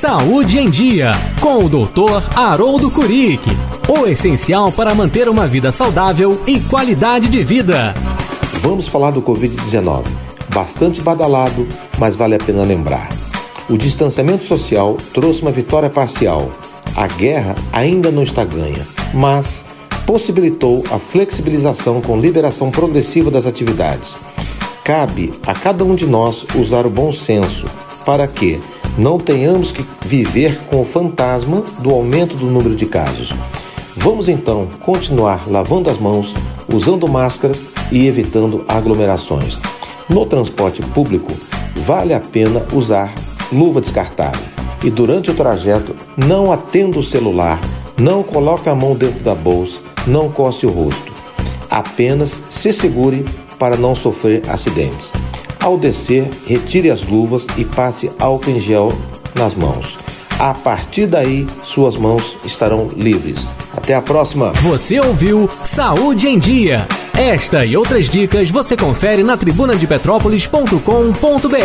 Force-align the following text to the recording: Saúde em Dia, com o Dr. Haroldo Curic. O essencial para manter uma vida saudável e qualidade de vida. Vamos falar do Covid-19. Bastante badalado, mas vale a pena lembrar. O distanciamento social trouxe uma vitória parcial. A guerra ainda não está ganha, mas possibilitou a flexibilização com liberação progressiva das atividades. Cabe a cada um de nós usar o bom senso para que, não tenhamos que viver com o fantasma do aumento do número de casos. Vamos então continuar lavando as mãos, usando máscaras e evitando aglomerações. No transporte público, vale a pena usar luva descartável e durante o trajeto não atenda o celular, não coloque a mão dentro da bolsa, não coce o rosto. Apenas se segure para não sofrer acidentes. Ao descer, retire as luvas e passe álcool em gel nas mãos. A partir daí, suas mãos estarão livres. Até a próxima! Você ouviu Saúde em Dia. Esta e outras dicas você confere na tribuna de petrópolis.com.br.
Saúde 0.00 0.58
em 0.58 0.70
Dia, 0.70 1.12
com 1.42 1.58
o 1.58 1.68
Dr. 1.68 2.22
Haroldo 2.34 2.90
Curic. 2.90 3.46
O 3.86 4.06
essencial 4.06 4.72
para 4.72 4.94
manter 4.94 5.28
uma 5.28 5.46
vida 5.46 5.70
saudável 5.70 6.40
e 6.46 6.58
qualidade 6.58 7.28
de 7.28 7.44
vida. 7.44 7.92
Vamos 8.62 8.88
falar 8.88 9.10
do 9.10 9.20
Covid-19. 9.20 10.04
Bastante 10.54 11.02
badalado, 11.02 11.68
mas 11.98 12.16
vale 12.16 12.36
a 12.36 12.38
pena 12.38 12.62
lembrar. 12.64 13.10
O 13.68 13.76
distanciamento 13.76 14.44
social 14.46 14.96
trouxe 15.12 15.42
uma 15.42 15.50
vitória 15.52 15.90
parcial. 15.90 16.50
A 16.96 17.06
guerra 17.06 17.54
ainda 17.70 18.10
não 18.10 18.22
está 18.22 18.42
ganha, 18.42 18.86
mas 19.12 19.62
possibilitou 20.06 20.82
a 20.90 20.98
flexibilização 20.98 22.00
com 22.00 22.18
liberação 22.18 22.70
progressiva 22.70 23.30
das 23.30 23.44
atividades. 23.44 24.14
Cabe 24.82 25.30
a 25.46 25.52
cada 25.52 25.84
um 25.84 25.94
de 25.94 26.06
nós 26.06 26.46
usar 26.54 26.86
o 26.86 26.90
bom 26.90 27.12
senso 27.12 27.66
para 28.02 28.26
que, 28.26 28.58
não 28.98 29.18
tenhamos 29.18 29.72
que 29.72 29.84
viver 30.06 30.58
com 30.68 30.82
o 30.82 30.84
fantasma 30.84 31.62
do 31.78 31.90
aumento 31.90 32.36
do 32.36 32.46
número 32.46 32.74
de 32.74 32.86
casos. 32.86 33.32
Vamos 33.96 34.28
então 34.28 34.68
continuar 34.80 35.48
lavando 35.48 35.88
as 35.90 35.98
mãos, 35.98 36.34
usando 36.72 37.06
máscaras 37.08 37.66
e 37.92 38.06
evitando 38.06 38.64
aglomerações. 38.68 39.58
No 40.08 40.26
transporte 40.26 40.82
público, 40.82 41.32
vale 41.76 42.12
a 42.12 42.20
pena 42.20 42.64
usar 42.72 43.12
luva 43.52 43.80
descartável 43.80 44.42
e 44.82 44.90
durante 44.90 45.30
o 45.30 45.34
trajeto 45.34 45.94
não 46.16 46.52
atenda 46.52 46.98
o 46.98 47.02
celular, 47.04 47.60
não 47.98 48.22
coloque 48.22 48.68
a 48.68 48.74
mão 48.74 48.94
dentro 48.94 49.20
da 49.20 49.34
bolsa, 49.34 49.80
não 50.06 50.30
coce 50.30 50.66
o 50.66 50.70
rosto. 50.70 51.12
Apenas 51.70 52.40
se 52.50 52.72
segure 52.72 53.24
para 53.58 53.76
não 53.76 53.94
sofrer 53.94 54.42
acidentes. 54.48 55.12
Ao 55.62 55.76
descer, 55.78 56.30
retire 56.46 56.90
as 56.90 57.02
luvas 57.06 57.46
e 57.58 57.64
passe 57.66 58.10
álcool 58.18 58.50
em 58.50 58.60
gel 58.60 58.90
nas 59.34 59.54
mãos. 59.54 59.98
A 60.38 60.54
partir 60.54 61.06
daí, 61.06 61.46
suas 61.64 61.96
mãos 61.96 62.34
estarão 62.46 62.88
livres. 62.96 63.46
Até 63.76 63.94
a 63.94 64.00
próxima! 64.00 64.52
Você 64.62 64.98
ouviu 64.98 65.48
Saúde 65.62 66.28
em 66.28 66.38
Dia. 66.38 66.88
Esta 67.14 67.66
e 67.66 67.76
outras 67.76 68.08
dicas 68.08 68.48
você 68.50 68.74
confere 68.74 69.22
na 69.22 69.36
tribuna 69.36 69.76
de 69.76 69.86
petrópolis.com.br. 69.86 71.60